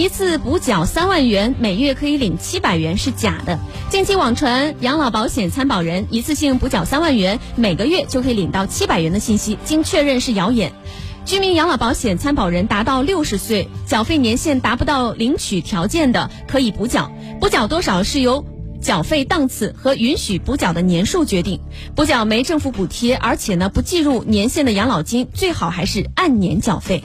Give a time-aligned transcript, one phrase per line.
[0.00, 3.58] 一次补缴三万元每月可以领七百元是假的。
[3.90, 10.72] 近期网传养老保险参保人一次性补缴三万元每个月就可以领到七百元的信息经确认是谣言。
[11.26, 17.12] 居民养老保险参保人达到六十岁缴费年限达不到领取条件的可以补缴。
[17.38, 18.46] 补缴多少是由
[18.80, 21.60] 缴费档次和允许补缴的年数决定。
[21.94, 27.02] 补缴没政府补贴而且呢不计入年限的养老金最好还是按年缴费。